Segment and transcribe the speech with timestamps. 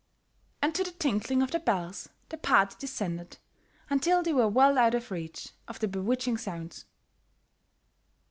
[0.63, 3.37] And to the tinkling of the bells, the party descended
[3.87, 6.85] until they were well out of reach of the bewitching sounds.